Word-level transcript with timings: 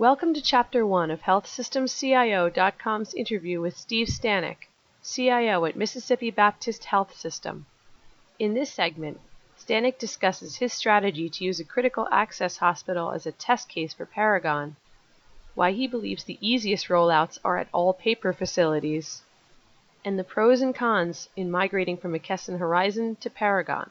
Welcome 0.00 0.32
to 0.32 0.40
Chapter 0.40 0.86
1 0.86 1.10
of 1.10 1.20
HealthSystemCIO.com's 1.20 3.12
interview 3.12 3.60
with 3.60 3.76
Steve 3.76 4.06
Stanic, 4.06 4.56
CIO 5.04 5.66
at 5.66 5.76
Mississippi 5.76 6.30
Baptist 6.30 6.86
Health 6.86 7.14
System. 7.14 7.66
In 8.38 8.54
this 8.54 8.72
segment, 8.72 9.20
Stanic 9.58 9.98
discusses 9.98 10.56
his 10.56 10.72
strategy 10.72 11.28
to 11.28 11.44
use 11.44 11.60
a 11.60 11.66
critical 11.66 12.08
access 12.10 12.56
hospital 12.56 13.12
as 13.12 13.26
a 13.26 13.32
test 13.32 13.68
case 13.68 13.92
for 13.92 14.06
Paragon, 14.06 14.76
why 15.54 15.72
he 15.72 15.86
believes 15.86 16.24
the 16.24 16.38
easiest 16.40 16.88
rollouts 16.88 17.38
are 17.44 17.58
at 17.58 17.68
all 17.70 17.92
paper 17.92 18.32
facilities, 18.32 19.20
and 20.02 20.18
the 20.18 20.24
pros 20.24 20.62
and 20.62 20.74
cons 20.74 21.28
in 21.36 21.50
migrating 21.50 21.98
from 21.98 22.14
McKesson 22.14 22.58
Horizon 22.58 23.16
to 23.16 23.28
Paragon. 23.28 23.90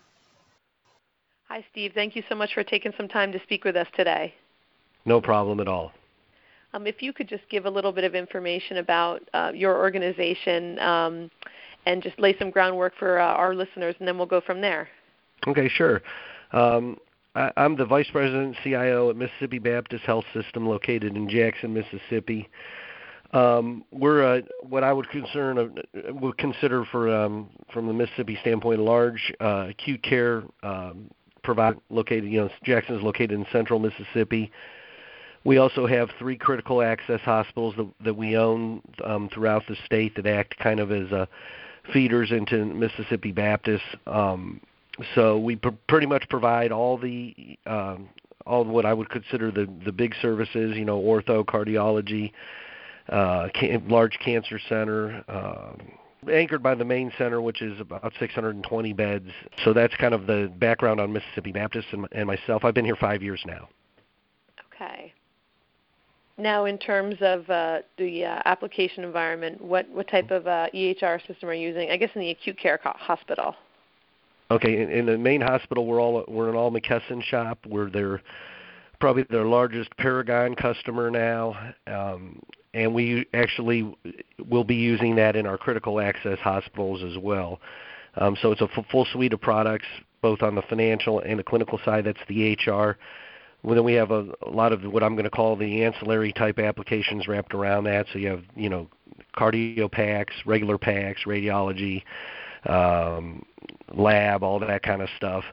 Hi, 1.50 1.64
Steve. 1.70 1.92
Thank 1.94 2.16
you 2.16 2.24
so 2.28 2.34
much 2.34 2.56
for 2.56 2.64
taking 2.64 2.94
some 2.98 3.08
time 3.08 3.32
to 3.32 3.40
speak 3.40 3.64
with 3.64 3.76
us 3.76 3.90
today. 3.96 4.34
No 5.06 5.22
problem 5.22 5.60
at 5.60 5.68
all. 5.68 5.94
Um, 6.74 6.86
if 6.86 7.02
you 7.02 7.14
could 7.14 7.28
just 7.28 7.44
give 7.50 7.66
a 7.66 7.70
little 7.70 7.92
bit 7.92 8.04
of 8.04 8.16
information 8.16 8.78
about 8.78 9.22
uh, 9.34 9.52
your 9.54 9.78
organization 9.78 10.78
um, 10.80 11.32
and 11.86 12.04
just 12.04 12.20
lay 12.20 12.38
some 12.38 12.52
groundwork 12.52 12.94
for 12.98 13.20
uh, 13.20 13.26
our 13.26 13.56
listeners, 13.56 13.96
and 14.00 14.08
then 14.08 14.18
we'll 14.18 14.28
go 14.28 14.42
from 14.42 14.62
there. 14.62 14.88
Okay, 15.48 15.68
sure. 15.68 16.02
Um, 16.52 16.98
I, 17.36 17.52
am 17.58 17.76
the 17.76 17.86
Vice 17.86 18.10
President 18.12 18.56
CIO 18.64 19.10
at 19.10 19.16
Mississippi 19.16 19.60
Baptist 19.60 20.04
Health 20.04 20.26
System 20.34 20.68
located 20.68 21.16
in 21.16 21.30
Jackson, 21.30 21.74
Mississippi. 21.74 22.50
Um, 23.32 23.84
we're 23.92 24.24
uh, 24.24 24.42
what 24.62 24.84
I 24.84 24.92
would 24.92 25.08
concern 25.10 25.58
uh, 25.60 26.14
would 26.14 26.38
consider 26.38 26.84
for 26.86 27.16
um, 27.16 27.50
from 27.72 27.86
the 27.86 27.94
Mississippi 27.94 28.38
standpoint 28.42 28.80
a 28.80 28.84
large 28.84 29.32
uh, 29.40 29.68
acute 29.70 30.02
care 30.02 30.44
um, 30.64 31.12
provider 31.44 31.78
located. 31.92 32.26
You 32.26 32.42
know, 32.42 32.50
Jackson 32.64 32.96
is 32.96 33.04
located 33.04 33.32
in 33.32 33.46
central 33.52 33.80
Mississippi. 33.80 34.52
We 35.46 35.58
also 35.58 35.88
have 35.88 36.10
three 36.20 36.38
critical 36.38 36.82
access 36.82 37.22
hospitals 37.22 37.76
that, 37.78 37.88
that 38.04 38.14
we 38.16 38.38
own 38.38 38.82
um, 39.04 39.30
throughout 39.34 39.64
the 39.68 39.76
state 39.86 40.16
that 40.16 40.28
act 40.28 40.58
kind 40.60 40.80
of 40.80 40.92
as 40.92 41.12
uh, 41.12 41.26
feeders 41.94 42.32
into 42.32 42.66
Mississippi 42.66 43.32
Baptist. 43.32 43.84
Um, 44.06 44.62
so 45.16 45.40
we 45.40 45.56
pr- 45.56 45.70
pretty 45.88 46.08
much 46.08 46.28
provide 46.30 46.72
all 46.72 46.98
the 46.98 47.58
um, 47.66 48.10
all 48.46 48.66
what 48.66 48.86
I 48.86 48.94
would 48.94 49.10
consider 49.10 49.52
the 49.52 49.68
the 49.86 49.92
big 49.92 50.14
services. 50.22 50.76
You 50.76 50.86
know, 50.86 51.00
ortho, 51.00 51.46
cardiology, 51.46 52.32
uh, 53.08 53.48
can- 53.54 53.88
large 53.88 54.18
cancer 54.20 54.60
center. 54.68 55.24
Um, 55.30 55.78
anchored 56.30 56.62
by 56.62 56.76
the 56.76 56.84
main 56.84 57.14
center, 57.18 57.42
which 57.42 57.62
is 57.62 57.80
about 57.80 58.12
620 58.20 58.94
beds. 58.94 59.30
So 59.64 59.72
that's 59.72 59.96
kind 59.96 60.14
of 60.14 60.28
the 60.28 60.52
background 60.58 61.00
on 61.00 61.14
Mississippi 61.14 61.54
Baptist 61.54 61.88
and, 61.94 62.08
and 62.12 62.28
myself. 62.28 62.66
I've 62.66 62.74
been 62.74 62.84
here 62.84 62.98
five 62.98 63.24
years 63.24 63.42
now. 63.46 63.70
Okay. 64.76 65.14
Now, 66.40 66.66
in 66.66 66.78
terms 66.78 67.16
of 67.20 67.50
uh, 67.50 67.80
the 67.98 68.24
uh, 68.24 68.42
application 68.46 69.04
environment, 69.04 69.62
what, 69.62 69.90
what 69.90 70.08
type 70.08 70.32
of 70.32 70.48
uh, 70.48 70.68
EHR 70.74 71.26
system 71.28 71.50
are 71.50 71.54
you 71.54 71.68
using? 71.68 71.92
I 71.92 71.98
guess 71.98 72.10
in 72.16 72.22
the 72.22 72.30
acute 72.30 72.58
care 72.58 72.80
hospital. 72.82 73.56
Okay, 74.50 74.82
in, 74.82 74.90
in 74.90 75.06
the 75.06 75.18
main 75.18 75.42
hospital, 75.42 75.86
we're 75.86 76.02
all 76.02 76.24
we're 76.28 76.50
an 76.50 76.56
all 76.56 76.72
McKesson 76.72 77.22
shop. 77.24 77.60
We're 77.68 77.90
their 77.90 78.22
probably 79.00 79.26
their 79.30 79.46
largest 79.46 79.96
Paragon 79.98 80.56
customer 80.56 81.12
now, 81.12 81.74
um, 81.88 82.42
and 82.74 82.94
we 82.94 83.28
actually 83.34 83.94
will 84.50 84.64
be 84.64 84.76
using 84.76 85.16
that 85.18 85.36
in 85.36 85.46
our 85.46 85.58
critical 85.58 86.00
access 86.00 86.40
hospitals 86.40 87.04
as 87.04 87.22
well. 87.22 87.60
Um, 88.16 88.36
so 88.42 88.52
it's 88.52 88.62
a 88.62 88.70
f- 88.76 88.86
full 88.92 89.06
suite 89.12 89.34
of 89.34 89.42
products, 89.42 89.86
both 90.22 90.42
on 90.42 90.56
the 90.56 90.64
financial 90.64 91.20
and 91.20 91.38
the 91.38 91.44
clinical 91.44 91.80
side. 91.86 92.06
That's 92.06 92.20
the 92.28 92.56
EHR 92.56 92.96
well, 93.64 93.76
then 93.76 93.84
we 93.84 93.94
have 93.94 94.12
a, 94.12 94.28
a 94.46 94.50
lot 94.50 94.72
of 94.72 94.84
what 94.84 95.04
I'm 95.04 95.16
going 95.16 95.26
to 95.26 95.30
call 95.30 95.56
the 95.56 95.84
ancillary 95.84 96.32
type 96.32 96.60
applications 96.60 97.28
wrapped 97.28 97.54
around 97.54 97.86
that. 97.86 98.06
So 98.14 98.20
you 98.20 98.30
have, 98.30 98.44
you 98.56 98.70
know, 98.70 98.88
cardio 99.38 99.92
PACS, 99.92 100.32
regular 100.46 100.78
PACS, 100.78 101.26
radiology, 101.26 102.04
um, 102.70 103.46
lab, 103.94 104.44
all 104.44 104.60
that 104.60 104.82
kind 104.84 105.02
of 105.02 105.10
stuff. 105.18 105.44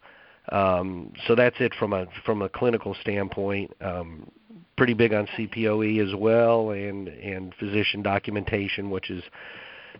Um, 0.53 1.12
so 1.27 1.34
that's 1.34 1.56
it 1.59 1.75
from 1.75 1.93
a 1.93 2.06
from 2.25 2.43
a 2.43 2.49
clinical 2.49 2.95
standpoint. 3.00 3.72
Um, 3.81 4.31
pretty 4.77 4.95
big 4.95 5.12
on 5.12 5.27
CPOE 5.37 6.06
as 6.06 6.15
well, 6.15 6.71
and 6.71 7.09
and 7.09 7.53
physician 7.59 8.03
documentation, 8.03 8.91
which 8.91 9.11
is, 9.11 9.25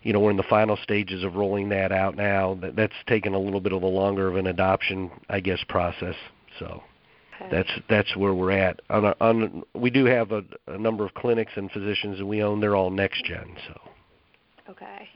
you 0.03 0.13
know, 0.13 0.21
we're 0.21 0.31
in 0.31 0.37
the 0.37 0.45
final 0.45 0.77
stages 0.77 1.25
of 1.25 1.35
rolling 1.35 1.71
that 1.71 1.91
out 1.91 2.17
now. 2.17 2.55
That, 2.61 2.77
that's 2.77 2.95
taken 3.09 3.35
a 3.35 3.39
little 3.41 3.61
bit 3.61 3.73
of 3.73 3.83
a 3.83 3.87
longer 3.89 4.29
of 4.29 4.37
an 4.37 4.47
adoption, 4.47 5.11
I 5.29 5.41
guess, 5.41 5.59
process. 5.69 6.15
So. 6.61 6.83
Okay. 7.41 7.49
That's 7.51 7.71
that's 7.89 8.17
where 8.17 8.35
we're 8.35 8.53
at. 8.53 8.81
On, 8.91 9.05
a, 9.05 9.15
on 9.21 9.63
we 9.75 9.91
do 9.91 10.05
have 10.07 10.33
a, 10.33 10.43
a 10.67 10.79
number 10.79 11.05
of 11.05 11.15
clinics 11.15 11.53
and 11.57 11.71
physicians 11.71 12.19
that 12.19 12.27
we 12.27 12.43
own. 12.43 12.61
They're 12.61 12.77
all 12.77 12.91
NextGen. 12.91 13.57
So. 13.69 13.81
Okay. 14.71 15.09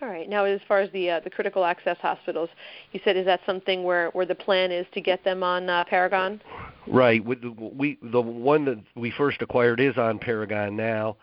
All 0.00 0.08
right. 0.08 0.28
Now, 0.28 0.44
as 0.44 0.60
far 0.66 0.80
as 0.80 0.90
the 0.92 1.10
uh, 1.10 1.20
the 1.20 1.30
critical 1.30 1.64
access 1.64 1.96
hospitals, 1.98 2.50
you 2.92 3.00
said 3.04 3.16
is 3.16 3.24
that 3.26 3.40
something 3.46 3.84
where 3.84 4.10
where 4.10 4.26
the 4.26 4.34
plan 4.34 4.72
is 4.72 4.86
to 4.94 5.00
get 5.00 5.22
them 5.24 5.42
on 5.42 5.68
uh, 5.68 5.84
Paragon? 5.84 6.40
Right. 6.86 7.24
We, 7.24 7.36
we 7.36 7.98
the 8.02 8.20
one 8.20 8.64
that 8.64 8.78
we 8.96 9.12
first 9.12 9.42
acquired 9.42 9.80
is 9.80 9.96
on 9.96 10.18
Paragon 10.18 10.76
now. 10.76 11.16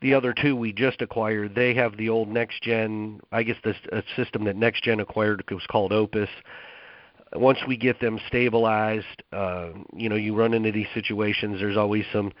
The 0.00 0.14
other 0.14 0.32
two 0.32 0.54
we 0.54 0.72
just 0.72 1.02
acquired, 1.02 1.54
they 1.56 1.74
have 1.74 1.96
the 1.96 2.08
old 2.08 2.28
NextGen. 2.28 3.20
I 3.32 3.42
guess 3.42 3.56
the 3.64 3.74
system 4.14 4.44
that 4.44 4.56
NextGen 4.56 5.00
acquired 5.00 5.42
was 5.50 5.66
called 5.68 5.92
Opus 5.92 6.28
once 7.34 7.58
we 7.66 7.76
get 7.76 8.00
them 8.00 8.18
stabilized, 8.28 9.22
uh, 9.32 9.68
you 9.94 10.08
know, 10.08 10.16
you 10.16 10.34
run 10.34 10.54
into 10.54 10.72
these 10.72 10.86
situations. 10.94 11.60
There's 11.60 11.76
always 11.76 12.04
some, 12.12 12.32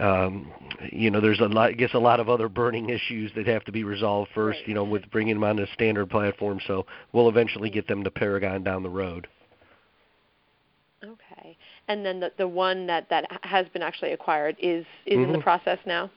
um, 0.00 0.50
you 0.90 1.10
know, 1.10 1.20
there's 1.20 1.40
a 1.40 1.46
lot. 1.46 1.70
I 1.70 1.72
guess 1.72 1.94
a 1.94 1.98
lot 1.98 2.20
of 2.20 2.28
other 2.28 2.48
burning 2.48 2.88
issues 2.90 3.30
that 3.36 3.46
have 3.46 3.64
to 3.64 3.72
be 3.72 3.84
resolved 3.84 4.30
first. 4.34 4.60
Right. 4.60 4.68
You 4.68 4.74
know, 4.74 4.84
with 4.84 5.10
bringing 5.10 5.34
them 5.34 5.44
on 5.44 5.58
a 5.58 5.66
standard 5.74 6.10
platform. 6.10 6.60
So 6.66 6.86
we'll 7.12 7.28
eventually 7.28 7.70
get 7.70 7.86
them 7.86 8.04
to 8.04 8.10
Paragon 8.10 8.62
down 8.62 8.82
the 8.82 8.90
road. 8.90 9.28
Okay. 11.04 11.56
And 11.88 12.04
then 12.04 12.20
the 12.20 12.32
the 12.38 12.48
one 12.48 12.86
that 12.86 13.08
that 13.10 13.26
has 13.42 13.68
been 13.68 13.82
actually 13.82 14.12
acquired 14.12 14.56
is 14.58 14.86
is 15.06 15.18
mm-hmm. 15.18 15.24
in 15.24 15.32
the 15.32 15.40
process 15.40 15.78
now. 15.84 16.10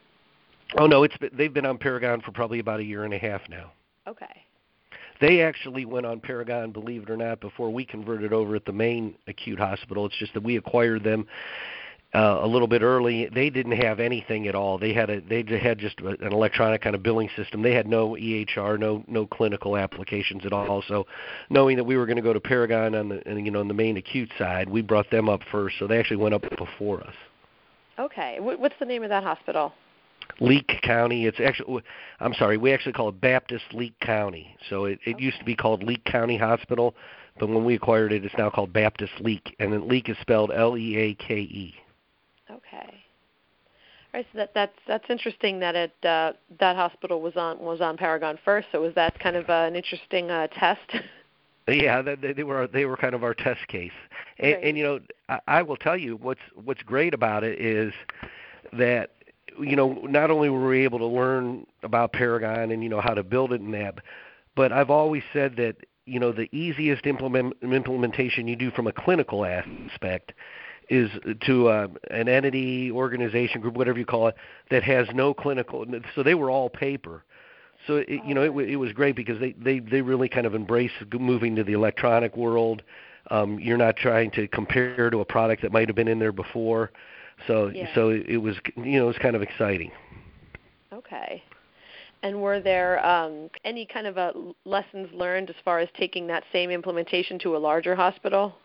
Oh 0.78 0.88
no, 0.88 1.03
it's 1.03 1.16
they've 1.34 1.53
been 1.53 1.66
on 1.66 1.78
Paragon 1.78 2.22
for 2.22 2.31
probably 2.31 2.59
about 2.59 2.79
a 2.79 2.84
year 2.84 3.03
and 3.03 3.13
a 3.13 3.17
half 3.17 3.41
now. 3.50 3.72
Okay. 4.07 4.44
They 5.19 5.41
actually 5.41 5.85
went 5.85 6.05
on 6.05 6.19
Paragon, 6.19 6.72
believe 6.72 7.03
it 7.03 7.09
or 7.09 7.17
not, 7.17 7.41
before 7.41 7.69
we 7.69 7.85
converted 7.85 8.33
over 8.33 8.55
at 8.55 8.66
the 8.66 8.72
main 8.72 9.16
acute 9.28 9.59
hospital. 9.59 10.05
It's 10.05 10.17
just 10.17 10.33
that 10.33 10.44
we 10.44 10.57
acquired 10.57 11.03
them 11.03 11.28
uh, 12.13 12.39
a 12.41 12.47
little 12.47 12.67
bit 12.67 12.81
early. 12.81 13.28
They 13.33 13.50
didn't 13.50 13.73
have 13.73 14.00
anything 14.00 14.47
at 14.47 14.55
all. 14.55 14.78
They 14.78 14.94
had 14.94 15.09
a 15.09 15.22
they 15.22 15.44
had 15.57 15.78
just 15.78 16.00
an 16.00 16.31
electronic 16.31 16.81
kind 16.81 16.95
of 16.95 17.03
billing 17.03 17.29
system. 17.35 17.61
They 17.61 17.73
had 17.73 17.88
no 17.88 18.11
EHR, 18.11 18.79
no 18.79 19.03
no 19.07 19.25
clinical 19.25 19.75
applications 19.75 20.45
at 20.45 20.53
all. 20.53 20.83
So, 20.88 21.05
knowing 21.49 21.78
that 21.78 21.84
we 21.84 21.97
were 21.97 22.05
going 22.05 22.17
to 22.17 22.22
go 22.22 22.34
to 22.34 22.39
Paragon 22.39 22.95
on 22.95 23.09
the 23.09 23.28
and, 23.28 23.45
you 23.45 23.51
know 23.51 23.59
on 23.59 23.67
the 23.67 23.73
main 23.73 23.97
acute 23.97 24.31
side, 24.38 24.69
we 24.69 24.81
brought 24.81 25.09
them 25.11 25.28
up 25.28 25.41
first. 25.51 25.75
So 25.79 25.88
they 25.88 25.99
actually 25.99 26.17
went 26.17 26.34
up 26.34 26.44
before 26.57 27.01
us. 27.01 27.16
Okay. 27.99 28.38
What's 28.39 28.75
the 28.79 28.85
name 28.85 29.03
of 29.03 29.09
that 29.09 29.23
hospital? 29.23 29.73
Leake 30.39 30.79
County. 30.83 31.25
It's 31.25 31.39
actually, 31.39 31.83
I'm 32.19 32.33
sorry, 32.33 32.57
we 32.57 32.73
actually 32.73 32.93
call 32.93 33.09
it 33.09 33.19
Baptist 33.19 33.65
Leake 33.73 33.99
County. 33.99 34.55
So 34.69 34.85
it, 34.85 34.99
it 35.05 35.15
okay. 35.15 35.23
used 35.23 35.39
to 35.39 35.45
be 35.45 35.55
called 35.55 35.83
Leake 35.83 36.03
County 36.05 36.38
Hospital, 36.38 36.95
but 37.39 37.49
when 37.49 37.65
we 37.65 37.75
acquired 37.75 38.11
it, 38.11 38.25
it's 38.25 38.35
now 38.37 38.49
called 38.49 38.73
Baptist 38.73 39.13
Leake, 39.19 39.55
and 39.59 39.73
then 39.73 39.87
Leake 39.87 40.09
is 40.09 40.17
spelled 40.21 40.51
L-E-A-K-E. 40.53 41.75
Okay. 42.49 43.03
All 44.13 44.21
right, 44.21 44.25
so 44.31 44.37
that, 44.37 44.51
that's 44.53 44.77
that's 44.87 45.03
interesting 45.09 45.59
that 45.59 45.75
it 45.75 45.91
uh, 46.03 46.31
that 46.59 46.77
hospital 46.77 47.21
was 47.21 47.35
on 47.35 47.59
was 47.59 47.81
on 47.81 47.97
Paragon 47.97 48.39
first. 48.43 48.67
So 48.71 48.81
was 48.81 48.95
that 48.95 49.19
kind 49.19 49.35
of 49.35 49.49
uh, 49.49 49.66
an 49.67 49.75
interesting 49.75 50.31
uh, 50.31 50.47
test? 50.47 50.81
Yeah, 51.69 52.01
they, 52.01 52.31
they 52.31 52.43
were 52.43 52.66
they 52.67 52.85
were 52.85 52.95
kind 52.95 53.13
of 53.13 53.25
our 53.25 53.33
test 53.33 53.67
case, 53.67 53.91
and, 54.39 54.53
right. 54.53 54.63
and 54.63 54.77
you 54.77 54.83
know 54.85 54.99
I, 55.27 55.39
I 55.47 55.61
will 55.63 55.75
tell 55.75 55.97
you 55.97 56.16
what's 56.16 56.39
what's 56.63 56.81
great 56.81 57.13
about 57.13 57.43
it 57.43 57.59
is 57.59 57.91
that 58.71 59.11
you 59.59 59.75
know, 59.75 59.93
not 60.03 60.31
only 60.31 60.49
were 60.49 60.67
we 60.67 60.83
able 60.83 60.99
to 60.99 61.05
learn 61.05 61.65
about 61.83 62.13
Paragon 62.13 62.71
and 62.71 62.83
you 62.83 62.89
know 62.89 63.01
how 63.01 63.13
to 63.13 63.23
build 63.23 63.53
it 63.53 63.61
in 63.61 63.71
that, 63.71 63.95
but 64.55 64.71
I've 64.71 64.89
always 64.89 65.23
said 65.33 65.55
that 65.57 65.77
you 66.05 66.19
know 66.19 66.31
the 66.31 66.49
easiest 66.55 67.05
implement, 67.05 67.55
implementation 67.61 68.47
you 68.47 68.55
do 68.55 68.71
from 68.71 68.87
a 68.87 68.93
clinical 68.93 69.45
aspect 69.45 70.33
is 70.89 71.09
to 71.45 71.67
uh, 71.67 71.87
an 72.11 72.29
entity, 72.29 72.91
organization, 72.91 73.59
group, 73.59 73.75
whatever 73.75 73.99
you 73.99 74.05
call 74.05 74.27
it, 74.27 74.35
that 74.71 74.83
has 74.83 75.07
no 75.13 75.33
clinical. 75.33 75.85
So 76.15 76.23
they 76.23 76.33
were 76.33 76.49
all 76.49 76.69
paper. 76.69 77.23
So 77.85 77.97
it, 77.97 78.21
you 78.25 78.33
know 78.33 78.43
it, 78.43 78.69
it 78.69 78.75
was 78.77 78.91
great 78.93 79.15
because 79.15 79.39
they 79.39 79.53
they 79.53 79.79
they 79.79 80.01
really 80.01 80.29
kind 80.29 80.45
of 80.45 80.55
embraced 80.55 80.95
moving 81.13 81.55
to 81.55 81.63
the 81.63 81.73
electronic 81.73 82.35
world. 82.35 82.83
Um, 83.29 83.59
you're 83.59 83.77
not 83.77 83.97
trying 83.97 84.31
to 84.31 84.47
compare 84.47 85.09
to 85.09 85.19
a 85.19 85.25
product 85.25 85.61
that 85.61 85.71
might 85.71 85.89
have 85.89 85.95
been 85.95 86.07
in 86.07 86.19
there 86.19 86.31
before. 86.31 86.91
So 87.45 87.67
yeah. 87.67 87.93
so 87.93 88.09
it 88.09 88.37
was 88.37 88.55
you 88.75 88.99
know 88.99 89.03
it 89.03 89.07
was 89.07 89.17
kind 89.17 89.35
of 89.35 89.41
exciting. 89.41 89.91
Okay. 90.91 91.43
And 92.23 92.41
were 92.41 92.59
there 92.59 93.05
um, 93.05 93.49
any 93.63 93.85
kind 93.85 94.07
of 94.07 94.17
uh, 94.17 94.34
lessons 94.66 95.09
learned 95.13 95.49
as 95.49 95.55
far 95.63 95.79
as 95.79 95.87
taking 95.97 96.28
that 96.28 96.43
same 96.51 96.72
implementation 96.72 97.37
to 97.39 97.55
a 97.55 97.59
larger 97.59 97.95
hospital? 97.95 98.55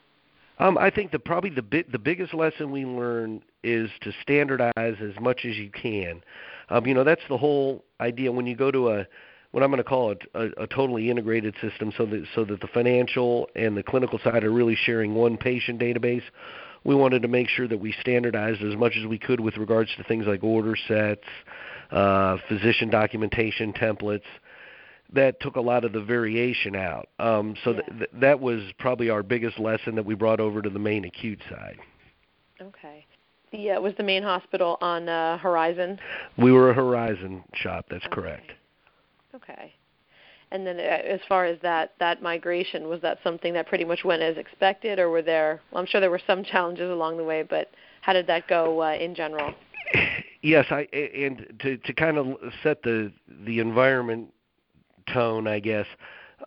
Um, 0.59 0.79
I 0.79 0.91
think 0.91 1.11
the 1.11 1.19
probably 1.19 1.51
the 1.51 1.63
bi- 1.63 1.85
the 1.91 1.99
biggest 1.99 2.35
lesson 2.35 2.71
we 2.71 2.85
learn 2.85 3.43
is 3.63 3.91
to 4.03 4.13
standardize 4.23 4.73
as 4.77 5.21
much 5.21 5.45
as 5.45 5.57
you 5.57 5.71
can. 5.71 6.23
Um, 6.71 6.87
you 6.87 6.95
know, 6.95 7.05
that's 7.05 7.23
the 7.29 7.37
whole 7.37 7.85
idea 8.01 8.33
when 8.33 8.47
you 8.47 8.57
go 8.57 8.71
to 8.71 8.91
a 8.91 9.07
what 9.51 9.63
I'm 9.63 9.71
going 9.71 9.83
to 9.83 9.89
call 9.89 10.13
it 10.13 10.23
a, 10.35 10.63
a 10.63 10.67
totally 10.67 11.11
integrated 11.11 11.55
system, 11.61 11.93
so 11.97 12.07
that 12.07 12.25
so 12.35 12.45
that 12.45 12.61
the 12.61 12.69
financial 12.69 13.49
and 13.55 13.77
the 13.77 13.83
clinical 13.83 14.19
side 14.19 14.45
are 14.45 14.53
really 14.53 14.77
sharing 14.77 15.15
one 15.15 15.37
patient 15.37 15.81
database. 15.81 16.23
We 16.85 16.95
wanted 16.95 17.23
to 17.23 17.29
make 17.29 17.49
sure 17.49 17.69
that 17.69 17.79
we 17.79 17.93
standardized 18.01 18.63
as 18.63 18.77
much 18.77 18.97
as 18.97 19.07
we 19.07 19.19
could 19.19 19.41
with 19.41 19.57
regards 19.57 19.91
to 19.97 20.05
things 20.05 20.27
like 20.27 20.43
order 20.43 20.77
sets, 20.89 21.25
uh, 21.91 22.39
physician 22.49 22.91
documentation 22.91 23.73
templates, 23.73 24.23
that 25.13 25.39
took 25.41 25.57
a 25.57 25.61
lot 25.61 25.85
of 25.85 25.93
the 25.93 26.01
variation 26.01 26.75
out. 26.75 27.09
Um, 27.19 27.55
so 27.65 27.73
Yeah. 27.73 27.81
th- 27.99 28.11
that 28.15 28.41
was 28.41 28.63
probably 28.79 29.11
our 29.11 29.23
biggest 29.23 29.59
lesson 29.59 29.95
that 29.97 30.05
we 30.05 30.15
brought 30.15 30.41
over 30.41 30.63
to 30.63 30.71
the 30.71 30.79
main 30.79 31.05
acute 31.05 31.41
side. 31.51 31.79
Okay. 32.61 33.05
The 33.51 33.73
uh, 33.73 33.81
was 33.81 33.95
the 33.97 34.03
main 34.03 34.23
hospital 34.23 34.79
on 34.81 35.09
uh, 35.09 35.37
Horizon. 35.37 35.99
We 36.39 36.53
were 36.53 36.71
a 36.71 36.75
Horizon 36.75 37.45
shop. 37.55 37.87
That's 37.91 38.07
correct. 38.11 38.53
Okay. 39.35 39.75
And 40.53 40.67
then, 40.67 40.79
uh, 40.79 40.83
as 40.83 41.21
far 41.29 41.47
as 41.47 41.59
that 41.63 41.95
that 41.99 42.23
migration, 42.23 42.87
was 42.87 43.01
that 43.01 43.19
something 43.25 43.55
that 43.55 43.67
pretty 43.67 43.85
much 43.87 44.05
went 44.05 44.21
as 44.21 44.37
expected, 44.37 44.99
or 44.99 45.09
were 45.09 45.23
there? 45.23 45.63
Well, 45.71 45.81
I'm 45.81 45.87
sure 45.87 46.01
there 46.01 46.11
were 46.11 46.21
some 46.27 46.45
challenges 46.53 46.91
along 46.91 47.17
the 47.17 47.25
way, 47.25 47.43
but 47.43 47.71
how 48.03 48.13
did 48.13 48.27
that 48.27 48.47
go 48.49 48.83
uh, 48.83 48.93
in 48.93 49.15
general? 49.15 49.55
Yes, 50.45 50.67
I 50.73 50.89
and 50.93 51.47
to 51.61 51.77
to 51.77 51.93
kind 51.93 52.19
of 52.19 52.37
set 52.65 52.83
the 52.83 53.13
the 53.47 53.61
environment 53.61 54.35
tone, 55.15 55.47
I 55.47 55.61
guess. 55.61 55.87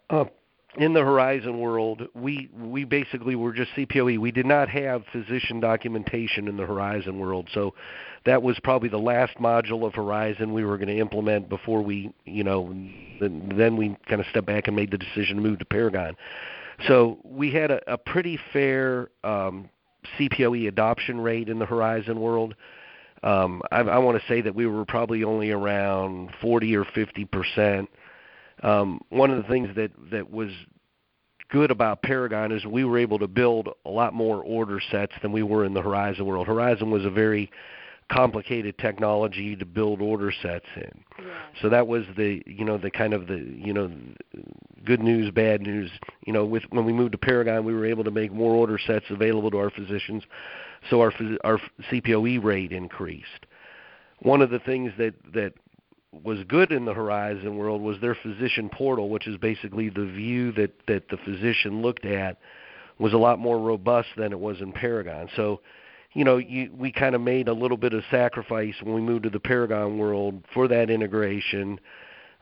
Uh, 0.10 0.26
in 0.78 0.94
the 0.94 1.02
Horizon 1.02 1.60
world, 1.60 2.08
we 2.14 2.50
we 2.54 2.84
basically 2.84 3.36
were 3.36 3.54
just 3.54 3.72
CPOE. 3.72 4.18
We 4.18 4.32
did 4.32 4.46
not 4.46 4.70
have 4.70 5.04
physician 5.12 5.60
documentation 5.60 6.48
in 6.48 6.58
the 6.58 6.66
Horizon 6.66 7.20
world, 7.20 7.50
so 7.54 7.74
that 8.26 8.42
was 8.42 8.60
probably 8.64 8.90
the 8.90 8.98
last 8.98 9.38
module 9.38 9.86
of 9.86 9.94
Horizon 9.94 10.54
we 10.54 10.66
were 10.66 10.78
going 10.78 10.90
to 10.90 10.98
implement 10.98 11.48
before 11.48 11.82
we, 11.82 12.12
you 12.26 12.44
know, 12.44 12.76
then, 13.20 13.78
we 13.78 13.96
kind 14.08 14.20
of 14.20 14.28
stepped 14.32 14.48
back 14.48 14.68
and 14.68 14.76
made 14.76 14.92
the 14.92 14.98
decision 14.98 15.38
to 15.38 15.42
move 15.42 15.60
to 15.60 15.66
Paragon. 15.66 16.16
So 16.88 17.20
we 17.24 17.52
had 17.52 17.72
a, 17.72 17.94
a 17.94 17.98
pretty 17.98 18.40
fair 18.52 19.10
um, 19.24 19.70
CPOE 20.20 20.68
adoption 20.68 21.22
rate 21.22 21.50
in 21.50 21.60
the 21.60 21.66
Horizon 21.66 22.20
world. 22.20 22.56
Um, 23.24 23.62
I, 23.72 23.80
I 23.80 23.98
want 24.00 24.20
to 24.20 24.28
say 24.28 24.42
that 24.42 24.54
we 24.54 24.66
were 24.66 24.86
probably 24.86 25.24
only 25.24 25.52
around 25.52 26.32
40 26.42 26.76
or 26.76 26.84
50 26.84 27.26
percent. 27.26 27.90
Um, 28.64 29.00
one 29.10 29.32
of 29.32 29.38
the 29.38 29.50
things 29.50 29.70
that 29.76 29.92
that 30.12 30.32
was 30.32 30.50
good 31.50 31.72
about 31.72 32.02
Paragon 32.02 32.52
is 32.52 32.66
we 32.66 32.84
were 32.84 32.98
able 32.98 33.20
to 33.20 33.28
build 33.28 33.70
a 33.86 33.90
lot 33.90 34.14
more 34.14 34.42
order 34.44 34.80
sets 34.92 35.14
than 35.22 35.32
we 35.32 35.44
were 35.44 35.66
in 35.66 35.74
the 35.74 35.82
Horizon 35.82 36.26
world. 36.26 36.48
Horizon 36.48 36.90
was 36.90 37.06
a 37.06 37.10
very 37.10 37.52
complicated 38.12 38.78
technology 38.78 39.56
to 39.56 39.66
build 39.66 40.00
order 40.00 40.32
sets 40.42 40.66
in. 40.76 41.04
Yeah. 41.18 41.26
So 41.62 41.70
that 41.70 41.88
was 41.88 42.04
the 42.16 42.44
you 42.46 42.64
know 42.64 42.78
the 42.78 42.92
kind 42.92 43.14
of 43.14 43.28
the 43.28 43.38
you 43.38 43.74
know 43.74 43.92
good 44.86 45.02
news 45.02 45.32
bad 45.32 45.62
news 45.62 45.90
you 46.26 46.32
know 46.32 46.46
with 46.46 46.64
when 46.70 46.86
we 46.86 46.94
moved 46.94 47.14
to 47.14 47.18
Paragon 47.18 47.66
we 47.66 47.74
were 47.74 47.86
able 47.86 48.04
to 48.04 48.12
make 48.12 48.32
more 48.32 48.54
order 48.54 48.78
sets 48.78 49.06
available 49.10 49.50
to 49.52 49.58
our 49.58 49.72
physicians 49.72 50.24
so 50.90 51.02
our 51.02 51.12
our 51.44 51.60
CPOE 51.92 52.44
rate 52.44 52.72
increased. 52.72 53.48
One 54.20 54.42
of 54.42 54.50
the 54.50 54.60
things 54.60 54.92
that 54.98 55.16
that 55.34 55.54
was 56.24 56.40
good 56.48 56.72
in 56.72 56.86
the 56.86 56.94
Horizon 56.94 57.58
world 57.58 57.82
was 57.82 58.00
their 58.02 58.16
physician 58.16 58.70
portal 58.70 59.10
which 59.10 59.28
is 59.28 59.38
basically 59.38 59.90
the 59.90 60.06
view 60.06 60.52
that 60.54 60.72
that 60.88 61.10
the 61.10 61.18
physician 61.18 61.82
looked 61.82 62.06
at 62.06 62.38
was 62.98 63.14
a 63.14 63.18
lot 63.18 63.40
more 63.40 63.60
robust 63.60 64.08
than 64.16 64.32
it 64.32 64.40
was 64.40 64.62
in 64.62 64.72
Paragon. 64.72 65.30
So 65.36 65.62
you 66.16 66.24
know, 66.24 66.38
you, 66.38 66.72
we 66.76 66.92
kind 66.94 67.14
of 67.14 67.22
made 67.22 67.50
a 67.50 67.54
little 67.54 67.78
bit 67.78 67.94
of 67.94 68.02
sacrifice 68.10 68.74
when 68.82 68.96
we 68.96 69.02
moved 69.02 69.24
to 69.24 69.30
the 69.30 69.40
Paragon 69.40 69.98
world 69.98 70.42
for 70.54 70.68
that 70.70 70.90
integration. 70.90 71.80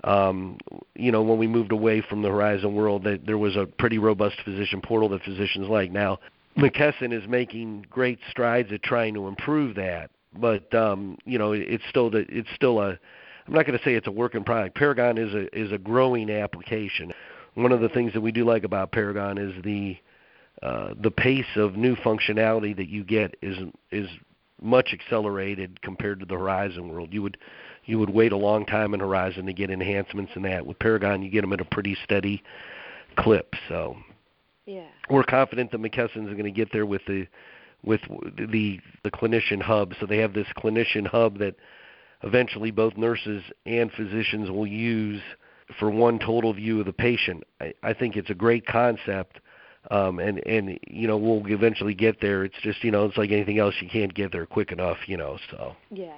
Um, 0.04 0.60
you 0.96 1.12
know, 1.12 1.24
when 1.24 1.40
we 1.40 1.48
moved 1.48 1.72
away 1.72 2.02
from 2.02 2.22
the 2.22 2.30
Horizon 2.30 2.76
world, 2.76 3.04
that 3.06 3.26
there 3.26 3.38
was 3.38 3.56
a 3.56 3.66
pretty 3.66 3.98
robust 3.98 4.36
physician 4.46 4.80
portal 4.80 5.10
that 5.10 5.24
physicians 5.24 5.68
like. 5.70 5.92
Now, 5.92 6.20
McKesson 6.56 7.12
is 7.12 7.28
making 7.28 7.88
great 7.90 8.20
strides 8.30 8.72
at 8.72 8.84
trying 8.84 9.16
to 9.16 9.28
improve 9.28 9.76
that, 9.76 10.12
but 10.40 10.74
um, 10.76 11.18
you 11.26 11.40
know, 11.40 11.54
it's 11.54 11.84
still 11.90 12.12
the, 12.12 12.26
it's 12.30 12.50
still 12.56 12.80
a. 12.80 13.00
I'm 13.48 13.54
not 13.54 13.66
going 13.66 13.78
to 13.78 13.84
say 13.84 13.94
it's 13.94 14.08
a 14.08 14.12
working 14.12 14.44
product. 14.44 14.76
Paragon 14.76 15.18
is 15.18 15.34
a 15.34 15.58
is 15.58 15.72
a 15.72 15.78
growing 15.78 16.30
application. 16.30 17.14
One 17.56 17.72
of 17.72 17.82
the 17.82 17.90
things 17.90 18.14
that 18.14 18.22
we 18.22 18.32
do 18.32 18.46
like 18.46 18.64
about 18.64 18.92
Paragon 18.92 19.38
is 19.38 19.54
the 19.64 19.98
uh, 20.62 20.94
the 21.02 21.12
pace 21.12 21.46
of 21.56 21.76
new 21.76 21.96
functionality 21.98 22.76
that 22.76 22.88
you 22.88 23.04
get 23.04 23.36
is 23.42 23.58
is 23.92 24.08
much 24.62 24.94
accelerated 24.94 25.82
compared 25.82 26.20
to 26.22 26.26
the 26.26 26.36
Horizon 26.36 26.88
world. 26.90 27.10
You 27.12 27.22
would 27.22 27.38
you 27.86 28.00
would 28.00 28.10
wait 28.10 28.32
a 28.32 28.38
long 28.38 28.66
time 28.66 28.94
in 28.94 29.02
Horizon 29.02 29.46
to 29.46 29.54
get 29.54 29.70
enhancements 29.70 30.32
in 30.36 30.44
that. 30.44 30.66
With 30.66 30.80
Paragon, 30.80 31.22
you 31.22 31.30
get 31.30 31.42
them 31.42 31.52
at 31.54 31.60
a 31.60 31.66
pretty 31.66 31.98
steady 32.04 32.42
clip. 33.18 33.56
So 33.68 33.98
Yeah. 34.66 34.88
we're 35.10 35.24
confident 35.26 35.72
that 35.72 35.82
McKesson's 35.82 36.32
going 36.32 36.46
to 36.46 36.52
get 36.52 36.72
there 36.72 36.86
with 36.86 37.02
the 37.06 37.28
with 37.84 38.02
the 38.38 38.80
the 39.04 39.12
clinician 39.12 39.62
hub. 39.62 39.94
So 40.00 40.06
they 40.06 40.20
have 40.20 40.34
this 40.34 40.48
clinician 40.58 41.06
hub 41.06 41.40
that 41.40 41.56
eventually 42.24 42.72
both 42.72 42.98
nurses 42.98 43.44
and 43.66 43.92
physicians 43.92 44.50
will 44.50 44.68
use 44.68 45.22
for 45.80 45.90
one 45.90 46.20
total 46.20 46.54
view 46.54 46.80
of 46.80 46.86
the 46.86 46.94
patient. 46.94 47.44
I, 47.60 47.74
I 47.84 47.94
think 47.94 48.16
it's 48.16 48.30
a 48.30 48.36
great 48.36 48.66
concept. 48.66 49.40
Um, 49.92 50.20
and 50.20 50.40
and 50.48 50.80
you 50.88 51.10
know 51.10 51.18
we'll 51.18 51.46
eventually 51.48 51.94
get 51.94 52.22
there. 52.22 52.46
It's 52.46 52.56
just 52.62 52.82
you 52.86 52.92
know 52.92 53.06
it's 53.06 53.18
like 53.18 53.32
anything 53.32 53.60
else. 53.60 53.76
You 53.82 53.90
can't 53.90 54.14
get 54.14 54.32
there 54.32 54.46
quick 54.46 54.72
enough. 54.72 54.98
You 55.08 55.18
know 55.18 55.38
so. 55.52 55.76
Yeah. 55.92 56.16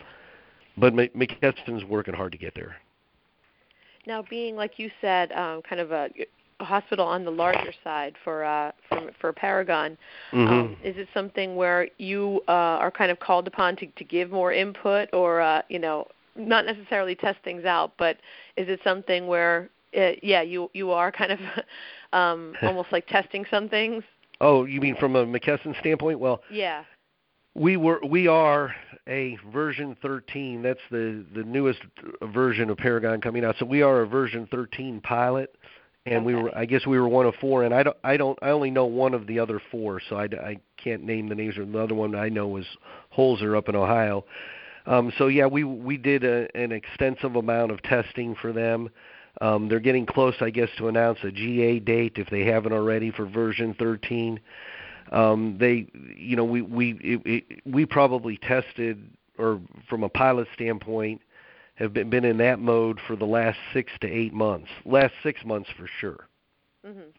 But 0.78 0.94
Mc- 0.94 1.16
McKesson's 1.16 1.84
working 1.84 2.14
hard 2.14 2.32
to 2.34 2.38
get 2.38 2.54
there. 2.54 2.76
Now, 4.06 4.24
being 4.30 4.56
like 4.56 4.78
you 4.78 4.92
said, 5.02 5.32
um, 5.32 5.64
kind 5.64 5.82
of 5.82 5.92
a 5.92 6.10
hospital 6.62 7.06
on 7.06 7.26
the 7.26 7.32
larger 7.32 7.74
side 7.84 8.16
for 8.24 8.44
uh, 8.44 8.72
for, 8.90 9.12
for 9.20 9.34
Paragon, 9.34 9.98
Mm-hmm. 10.34 10.54
um, 10.54 10.78
is 10.84 10.96
it 10.98 11.08
something 11.14 11.56
where 11.56 11.88
you 11.98 12.42
uh, 12.48 12.52
are 12.52 12.92
kind 12.92 13.12
of 13.12 13.20
called 13.20 13.48
upon 13.48 13.76
to, 13.78 13.88
to 13.88 14.04
give 14.04 14.32
more 14.32 14.54
input, 14.54 15.10
or 15.14 15.42
uh, 15.42 15.62
you 15.70 15.80
know, 15.80 16.08
not 16.36 16.66
necessarily 16.66 17.16
test 17.16 17.38
things 17.44 17.66
out, 17.66 17.94
but 17.98 18.18
is 18.58 18.68
it 18.70 18.80
something 18.84 19.28
where, 19.28 19.70
uh, 19.98 20.12
yeah, 20.22 20.42
you 20.42 20.70
you 20.74 20.92
are 20.92 21.12
kind 21.12 21.32
of 21.32 21.40
um, 22.14 22.54
almost 22.64 22.92
like 22.92 23.08
testing 23.08 23.46
some 23.50 23.70
things? 23.70 24.04
Oh, 24.42 24.66
you 24.66 24.82
mean 24.82 24.96
from 24.98 25.16
a 25.16 25.26
McKesson 25.26 25.80
standpoint? 25.80 26.20
Well, 26.20 26.42
Yeah. 26.52 26.84
we 27.54 27.78
were 27.78 28.00
we 28.08 28.28
are 28.28 28.76
a 29.08 29.38
version 29.54 29.96
13. 30.02 30.62
That's 30.62 30.80
the 30.92 31.26
the 31.34 31.44
newest 31.44 31.80
version 32.34 32.70
of 32.70 32.78
Paragon 32.78 33.22
coming 33.22 33.46
out. 33.46 33.56
So 33.60 33.66
we 33.66 33.82
are 33.82 34.02
a 34.02 34.08
version 34.08 34.48
13 34.52 35.00
pilot, 35.02 35.56
and 36.06 36.24
we 36.24 36.36
were 36.36 36.56
I 36.56 36.66
guess 36.66 36.86
we 36.86 37.00
were 37.00 37.08
one 37.08 37.26
of 37.26 37.36
four. 37.36 37.64
And 37.64 37.74
I 37.74 37.84
don't 37.84 37.98
I 38.04 38.18
don't 38.18 38.38
I 38.42 38.50
only 38.50 38.72
know 38.72 38.86
one 38.86 39.14
of 39.14 39.28
the 39.28 39.40
other 39.40 39.62
four, 39.72 40.02
so 40.08 40.18
I, 40.18 40.24
I 40.24 40.58
can't 40.78 41.04
name 41.04 41.30
the 41.30 41.36
names. 41.36 41.58
Or 41.58 41.66
the 41.66 41.80
other 41.80 41.96
one 41.96 42.16
I 42.16 42.30
know 42.30 42.48
was 42.48 42.66
Holzer 43.16 43.58
up 43.58 43.70
in 43.70 43.76
Ohio. 43.76 44.26
Um, 44.86 45.12
so 45.18 45.28
yeah, 45.28 45.48
we 45.48 45.64
we 45.64 45.98
did 45.98 46.24
a, 46.24 46.48
an 46.56 46.72
extensive 46.72 47.36
amount 47.36 47.72
of 47.72 47.82
testing 47.82 48.36
for 48.36 48.54
them. 48.54 48.90
Um, 49.42 49.68
they're 49.68 49.82
getting 49.82 50.06
close, 50.06 50.36
I 50.40 50.50
guess, 50.50 50.70
to 50.78 50.88
announce 50.88 51.20
a 51.24 51.32
GA 51.32 51.80
date 51.80 52.14
if 52.16 52.30
they 52.30 52.46
haven't 52.46 52.72
already 52.72 53.12
for 53.12 53.26
version 53.26 53.76
13 53.78 54.40
um 55.12 55.56
they 55.60 55.86
you 56.18 56.36
know 56.36 56.44
we 56.44 56.64
we 56.64 56.94
it, 57.04 57.22
it, 57.26 57.62
we 57.64 57.86
probably 57.86 58.38
tested 58.38 59.08
or 59.38 59.62
from 59.88 60.04
a 60.04 60.10
pilot 60.10 60.48
standpoint 60.56 61.22
have 61.76 61.94
been 61.94 62.10
been 62.10 62.26
in 62.26 62.38
that 62.38 62.60
mode 62.60 63.00
for 63.00 63.16
the 63.16 63.26
last 63.26 63.58
6 63.74 63.92
to 64.02 64.08
8 64.08 64.34
months 64.34 64.70
last 64.86 65.14
6 65.24 65.46
months 65.46 65.70
for 65.78 65.88
sure 65.88 66.28
hmm 66.86 67.10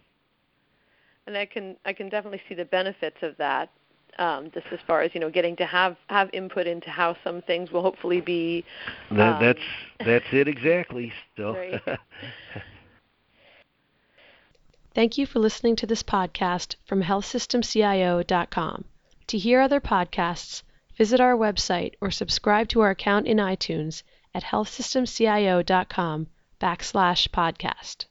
And 1.26 1.36
I 1.36 1.44
can 1.46 1.76
I 1.84 1.92
can 1.92 2.08
definitely 2.08 2.40
see 2.48 2.54
the 2.54 2.64
benefits 2.64 3.22
of 3.22 3.36
that. 3.38 3.70
Um, 4.18 4.50
just 4.52 4.66
as 4.72 4.78
far 4.86 5.02
as 5.02 5.14
you 5.14 5.20
know, 5.20 5.28
getting 5.28 5.56
to 5.56 5.66
have 5.66 5.96
have 6.08 6.30
input 6.32 6.66
into 6.66 6.88
how 6.88 7.16
some 7.22 7.42
things 7.42 7.70
will 7.70 7.82
hopefully 7.82 8.20
be. 8.22 8.64
that, 9.10 9.34
Um, 9.34 9.40
that's 9.40 9.60
that's 10.04 10.32
it 10.32 10.48
exactly 10.48 11.12
so 11.36 11.52
Great. 11.58 11.82
Thank 14.94 15.18
you 15.18 15.26
for 15.26 15.40
listening 15.40 15.76
to 15.76 15.86
this 15.86 16.02
podcast 16.02 16.76
from 16.86 17.02
healthsystemcio.com. 17.02 18.84
To 19.26 19.38
hear 19.38 19.60
other 19.60 19.80
podcasts, 19.80 20.62
visit 20.96 21.20
our 21.20 21.36
website 21.36 21.94
or 22.00 22.10
subscribe 22.10 22.68
to 22.68 22.80
our 22.80 22.90
account 22.90 23.26
in 23.26 23.36
iTunes 23.36 24.02
at 24.37 24.45
healthsystemcio.com 24.45 26.26
backslash 26.61 27.26
podcast. 27.28 28.05